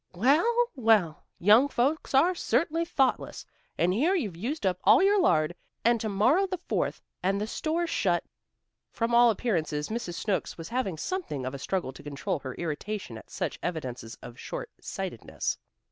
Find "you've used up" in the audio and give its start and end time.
4.15-4.79